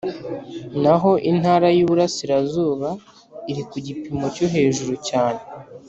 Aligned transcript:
naho 0.81 1.11
intara 1.31 1.67
y 1.77 1.81
Uburasirazuba 1.85 2.89
iri 3.51 3.63
ku 3.69 3.77
gipimo 3.85 4.25
cyo 4.35 4.45
hejuru 4.53 4.93
cyane 5.07 5.41